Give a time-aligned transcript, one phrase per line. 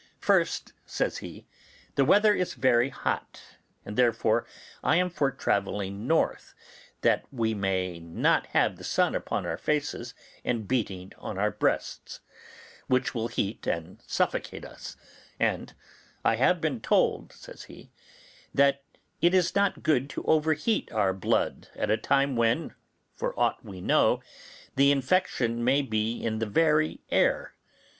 [0.17, 1.45] 'First,' says he,
[1.93, 3.39] 'the weather is very hot,
[3.85, 4.47] and therefore
[4.83, 6.55] I am for travelling north,
[7.01, 12.19] that we may not have the sun upon our faces and beating on our breasts,
[12.87, 14.97] which will heat and suffocate us;
[15.39, 15.75] and
[16.25, 17.91] I have been told', says he,
[18.55, 18.81] 'that
[19.21, 22.73] it is not good to overheat our blood at a time when,
[23.15, 24.19] for aught we know,
[24.75, 27.53] the infection may be in the very air.